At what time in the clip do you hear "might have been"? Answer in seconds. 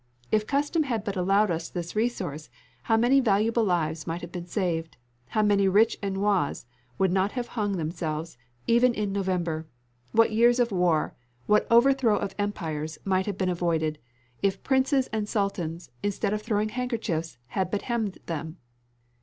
4.07-4.47, 13.05-13.47